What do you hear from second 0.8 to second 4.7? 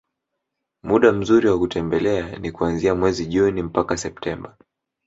Muda mzuri wa kutembelea ni kuanzia mwezi Juni mpaka Septemba